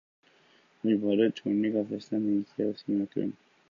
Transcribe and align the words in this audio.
ابھی 0.83 0.95
بھارت 0.97 1.35
چھوڑنے 1.37 1.71
کافیصلہ 1.71 2.17
نہیں 2.19 2.41
کیا 2.49 2.65
وسیم 2.67 3.01
اکرم 3.01 3.29